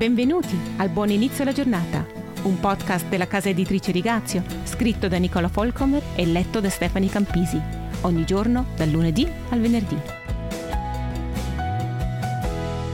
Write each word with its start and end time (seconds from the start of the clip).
Benvenuti 0.00 0.58
al 0.78 0.88
Buon 0.88 1.10
Inizio 1.10 1.42
alla 1.42 1.52
Giornata, 1.52 2.06
un 2.44 2.58
podcast 2.58 3.06
della 3.08 3.26
casa 3.26 3.50
editrice 3.50 3.92
Rigazio, 3.92 4.42
scritto 4.64 5.08
da 5.08 5.18
Nicola 5.18 5.48
Folcomer 5.48 6.02
e 6.16 6.24
letto 6.24 6.58
da 6.58 6.70
Stefani 6.70 7.10
Campisi, 7.10 7.60
ogni 8.00 8.24
giorno 8.24 8.68
dal 8.76 8.88
lunedì 8.88 9.30
al 9.50 9.60
venerdì. 9.60 9.98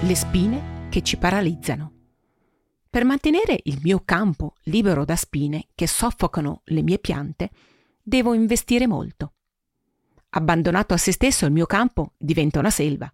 Le 0.00 0.14
spine 0.14 0.88
che 0.88 1.02
ci 1.02 1.18
paralizzano. 1.18 1.92
Per 2.88 3.04
mantenere 3.04 3.60
il 3.64 3.80
mio 3.82 4.00
campo 4.02 4.54
libero 4.62 5.04
da 5.04 5.16
spine 5.16 5.66
che 5.74 5.86
soffocano 5.86 6.62
le 6.64 6.80
mie 6.80 6.98
piante, 6.98 7.50
devo 8.02 8.32
investire 8.32 8.86
molto. 8.86 9.34
Abbandonato 10.30 10.94
a 10.94 10.96
se 10.96 11.12
stesso 11.12 11.44
il 11.44 11.52
mio 11.52 11.66
campo 11.66 12.14
diventa 12.16 12.60
una 12.60 12.70
selva. 12.70 13.12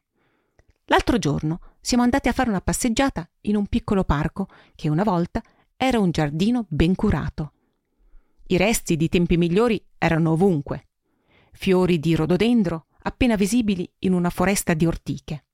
L'altro 0.91 1.18
giorno 1.18 1.61
siamo 1.80 2.02
andati 2.02 2.29
a 2.29 2.32
fare 2.32 2.48
una 2.48 2.61
passeggiata 2.61 3.29
in 3.43 3.54
un 3.54 3.66
piccolo 3.66 4.02
parco 4.02 4.48
che 4.74 4.88
una 4.88 5.05
volta 5.05 5.41
era 5.77 6.01
un 6.01 6.10
giardino 6.10 6.66
ben 6.69 6.96
curato. 6.96 7.52
I 8.48 8.56
resti 8.56 8.96
di 8.96 9.09
tempi 9.09 9.37
migliori 9.37 9.80
erano 9.98 10.32
ovunque. 10.32 10.88
Fiori 11.52 12.01
di 12.01 12.16
rododendro 12.16 12.87
appena 13.02 13.37
visibili 13.37 13.88
in 14.01 14.15
una 14.15 14.30
foresta 14.30 14.74
di 14.74 14.84
ortiche. 14.84 15.45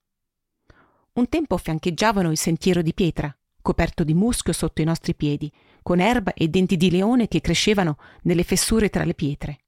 Un 1.13 1.29
tempo 1.29 1.59
fiancheggiavano 1.59 2.31
il 2.31 2.39
sentiero 2.39 2.81
di 2.81 2.95
pietra, 2.95 3.35
coperto 3.61 4.05
di 4.05 4.15
muschio 4.15 4.55
sotto 4.55 4.81
i 4.81 4.87
nostri 4.87 5.15
piedi, 5.15 5.53
con 5.83 6.01
erba 6.01 6.33
e 6.33 6.49
denti 6.49 6.79
di 6.79 6.91
leone 6.91 7.29
che 7.29 7.43
crescevano 7.43 7.99
nelle 8.23 8.43
fessure 8.43 8.89
tra 8.89 9.05
le 9.05 9.15
pietre. 9.15 9.59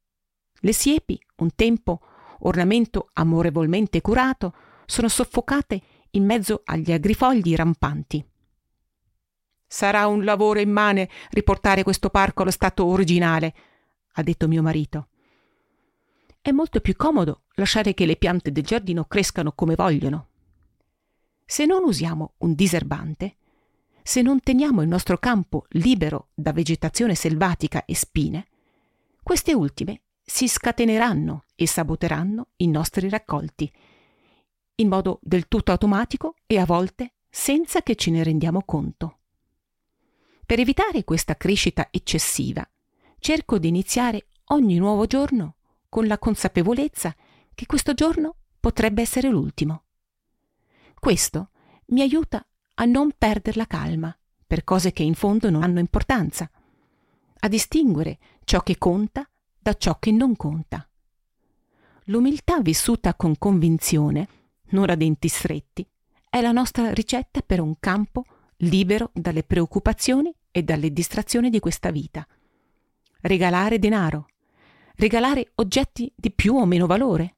Le 0.60 0.72
siepi, 0.72 1.20
un 1.36 1.54
tempo 1.54 2.00
ornamento 2.40 3.10
amorevolmente 3.12 4.00
curato, 4.00 4.54
sono 4.88 5.08
soffocate 5.08 5.82
in 6.12 6.24
mezzo 6.24 6.62
agli 6.64 6.90
agrifogli 6.90 7.54
rampanti. 7.54 8.26
Sarà 9.66 10.06
un 10.06 10.24
lavoro 10.24 10.60
immane 10.60 11.10
riportare 11.28 11.82
questo 11.82 12.08
parco 12.08 12.40
allo 12.40 12.50
stato 12.50 12.86
originale, 12.86 13.54
ha 14.12 14.22
detto 14.22 14.48
mio 14.48 14.62
marito. 14.62 15.08
È 16.40 16.50
molto 16.52 16.80
più 16.80 16.96
comodo 16.96 17.42
lasciare 17.56 17.92
che 17.92 18.06
le 18.06 18.16
piante 18.16 18.50
del 18.50 18.64
giardino 18.64 19.04
crescano 19.04 19.52
come 19.52 19.74
vogliono. 19.74 20.28
Se 21.44 21.66
non 21.66 21.84
usiamo 21.84 22.32
un 22.38 22.54
diserbante, 22.54 23.36
se 24.02 24.22
non 24.22 24.40
teniamo 24.40 24.80
il 24.80 24.88
nostro 24.88 25.18
campo 25.18 25.66
libero 25.72 26.28
da 26.32 26.54
vegetazione 26.54 27.14
selvatica 27.14 27.84
e 27.84 27.94
spine, 27.94 28.48
queste 29.22 29.52
ultime 29.52 30.00
si 30.24 30.48
scateneranno 30.48 31.44
e 31.54 31.66
saboteranno 31.66 32.48
i 32.56 32.68
nostri 32.68 33.10
raccolti 33.10 33.70
in 34.80 34.88
modo 34.88 35.18
del 35.22 35.48
tutto 35.48 35.72
automatico 35.72 36.34
e 36.46 36.58
a 36.58 36.64
volte 36.64 37.14
senza 37.28 37.82
che 37.82 37.94
ce 37.94 38.10
ne 38.10 38.22
rendiamo 38.22 38.62
conto. 38.64 39.18
Per 40.44 40.58
evitare 40.58 41.04
questa 41.04 41.36
crescita 41.36 41.88
eccessiva, 41.90 42.68
cerco 43.18 43.58
di 43.58 43.68
iniziare 43.68 44.28
ogni 44.46 44.76
nuovo 44.78 45.06
giorno 45.06 45.56
con 45.88 46.06
la 46.06 46.18
consapevolezza 46.18 47.14
che 47.54 47.66
questo 47.66 47.94
giorno 47.94 48.36
potrebbe 48.60 49.02
essere 49.02 49.28
l'ultimo. 49.28 49.84
Questo 50.98 51.50
mi 51.86 52.00
aiuta 52.00 52.44
a 52.74 52.84
non 52.84 53.12
perdere 53.16 53.58
la 53.58 53.66
calma 53.66 54.16
per 54.46 54.64
cose 54.64 54.92
che 54.92 55.02
in 55.02 55.14
fondo 55.14 55.50
non 55.50 55.62
hanno 55.62 55.80
importanza, 55.80 56.50
a 57.40 57.48
distinguere 57.48 58.18
ciò 58.44 58.62
che 58.62 58.78
conta 58.78 59.28
da 59.58 59.74
ciò 59.74 59.98
che 59.98 60.12
non 60.12 60.36
conta. 60.36 60.88
L'umiltà 62.04 62.60
vissuta 62.62 63.14
con 63.14 63.36
convinzione 63.36 64.28
non 64.70 64.90
a 64.90 64.94
denti 64.94 65.28
stretti, 65.28 65.86
è 66.28 66.40
la 66.40 66.52
nostra 66.52 66.92
ricetta 66.92 67.40
per 67.40 67.60
un 67.60 67.78
campo 67.78 68.24
libero 68.58 69.10
dalle 69.14 69.44
preoccupazioni 69.44 70.34
e 70.50 70.62
dalle 70.62 70.92
distrazioni 70.92 71.50
di 71.50 71.60
questa 71.60 71.90
vita. 71.90 72.26
Regalare 73.20 73.78
denaro, 73.78 74.26
regalare 74.96 75.52
oggetti 75.56 76.12
di 76.14 76.30
più 76.30 76.54
o 76.54 76.66
meno 76.66 76.86
valore. 76.86 77.36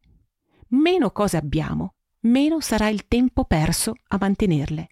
Meno 0.69 1.11
cose 1.11 1.37
abbiamo, 1.37 1.95
meno 2.21 2.61
sarà 2.61 2.89
il 2.89 3.07
tempo 3.07 3.45
perso 3.45 3.95
a 4.09 4.17
mantenerle. 4.19 4.89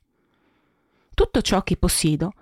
Tutto 1.15 1.43
ciò 1.43 1.62
che 1.62 1.77
possiedo 1.77 2.33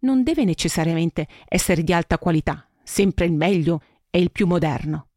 non 0.00 0.22
deve 0.22 0.44
necessariamente 0.44 1.26
essere 1.48 1.82
di 1.82 1.92
alta 1.92 2.18
qualità, 2.18 2.68
sempre 2.82 3.26
il 3.26 3.32
meglio 3.32 3.80
e 4.10 4.20
il 4.20 4.30
più 4.30 4.46
moderno. 4.46 5.08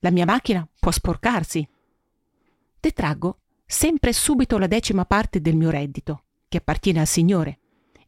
La 0.00 0.10
mia 0.10 0.24
macchina 0.24 0.66
può 0.78 0.90
sporcarsi. 0.90 1.66
Detraggo 2.80 3.39
sempre 3.70 4.12
subito 4.12 4.58
la 4.58 4.66
decima 4.66 5.04
parte 5.04 5.40
del 5.40 5.54
mio 5.54 5.70
reddito, 5.70 6.24
che 6.48 6.56
appartiene 6.56 6.98
al 6.98 7.06
Signore, 7.06 7.60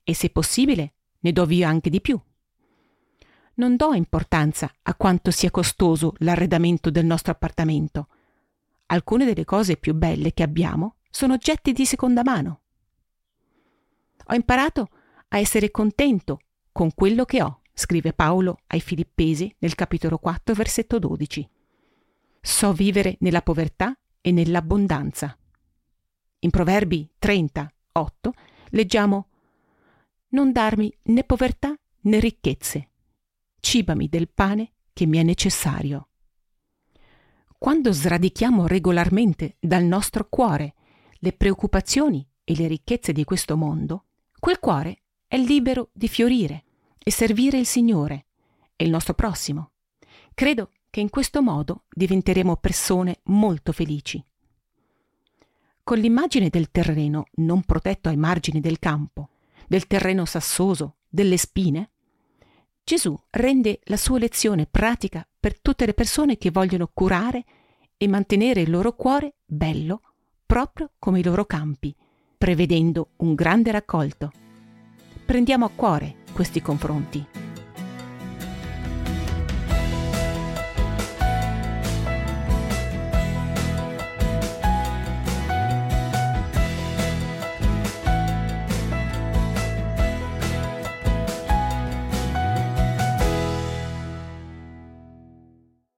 e 0.02 0.12
se 0.12 0.28
possibile 0.30 0.94
ne 1.20 1.32
do 1.32 1.46
via 1.46 1.68
anche 1.68 1.88
di 1.88 2.00
più. 2.00 2.20
Non 3.54 3.76
do 3.76 3.94
importanza 3.94 4.72
a 4.82 4.94
quanto 4.96 5.30
sia 5.30 5.52
costoso 5.52 6.14
l'arredamento 6.18 6.90
del 6.90 7.06
nostro 7.06 7.30
appartamento. 7.30 8.08
Alcune 8.86 9.24
delle 9.24 9.44
cose 9.44 9.76
più 9.76 9.94
belle 9.94 10.32
che 10.32 10.42
abbiamo 10.42 10.96
sono 11.08 11.34
oggetti 11.34 11.72
di 11.72 11.86
seconda 11.86 12.24
mano. 12.24 12.62
Ho 14.26 14.34
imparato 14.34 14.88
a 15.28 15.38
essere 15.38 15.70
contento 15.70 16.40
con 16.72 16.92
quello 16.92 17.24
che 17.24 17.40
ho, 17.40 17.60
scrive 17.72 18.12
Paolo 18.12 18.62
ai 18.66 18.80
Filippesi 18.80 19.54
nel 19.60 19.76
capitolo 19.76 20.18
4, 20.18 20.54
versetto 20.56 20.98
12. 20.98 21.48
So 22.40 22.72
vivere 22.72 23.16
nella 23.20 23.42
povertà 23.42 23.96
e 24.20 24.32
nell'abbondanza. 24.32 25.36
In 26.44 26.50
Proverbi 26.50 27.08
30, 27.20 27.72
8 27.92 28.32
leggiamo 28.70 29.28
Non 30.30 30.50
darmi 30.50 30.92
né 31.02 31.22
povertà 31.22 31.72
né 32.00 32.18
ricchezze, 32.18 32.88
cibami 33.60 34.08
del 34.08 34.28
pane 34.28 34.72
che 34.92 35.06
mi 35.06 35.18
è 35.18 35.22
necessario. 35.22 36.08
Quando 37.56 37.92
sradichiamo 37.92 38.66
regolarmente 38.66 39.54
dal 39.60 39.84
nostro 39.84 40.26
cuore 40.28 40.74
le 41.18 41.32
preoccupazioni 41.32 42.26
e 42.42 42.56
le 42.56 42.66
ricchezze 42.66 43.12
di 43.12 43.22
questo 43.22 43.56
mondo, 43.56 44.06
quel 44.40 44.58
cuore 44.58 45.02
è 45.28 45.36
libero 45.36 45.90
di 45.92 46.08
fiorire 46.08 46.64
e 46.98 47.12
servire 47.12 47.58
il 47.58 47.66
Signore 47.66 48.26
e 48.74 48.84
il 48.84 48.90
nostro 48.90 49.14
prossimo. 49.14 49.70
Credo 50.34 50.72
che 50.90 50.98
in 50.98 51.08
questo 51.08 51.40
modo 51.40 51.84
diventeremo 51.88 52.56
persone 52.56 53.20
molto 53.26 53.70
felici. 53.70 54.20
Con 55.84 55.98
l'immagine 55.98 56.48
del 56.48 56.70
terreno 56.70 57.26
non 57.36 57.62
protetto 57.62 58.08
ai 58.08 58.16
margini 58.16 58.60
del 58.60 58.78
campo, 58.78 59.30
del 59.66 59.88
terreno 59.88 60.24
sassoso, 60.24 60.96
delle 61.08 61.36
spine, 61.36 61.90
Gesù 62.84 63.18
rende 63.30 63.80
la 63.84 63.96
sua 63.96 64.18
lezione 64.18 64.66
pratica 64.66 65.26
per 65.38 65.58
tutte 65.60 65.84
le 65.84 65.94
persone 65.94 66.38
che 66.38 66.52
vogliono 66.52 66.88
curare 66.92 67.44
e 67.96 68.06
mantenere 68.06 68.60
il 68.60 68.70
loro 68.70 68.94
cuore 68.94 69.34
bello, 69.44 70.02
proprio 70.46 70.90
come 71.00 71.18
i 71.18 71.24
loro 71.24 71.46
campi, 71.46 71.94
prevedendo 72.38 73.10
un 73.16 73.34
grande 73.34 73.72
raccolto. 73.72 74.30
Prendiamo 75.24 75.64
a 75.64 75.70
cuore 75.74 76.16
questi 76.32 76.62
confronti. 76.62 77.41